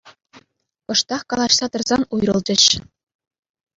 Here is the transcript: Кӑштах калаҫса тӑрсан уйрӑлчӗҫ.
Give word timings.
Кӑштах 0.91 1.21
калаҫса 1.33 1.65
тӑрсан 1.75 2.01
уйрӑлчӗҫ. 2.19 2.63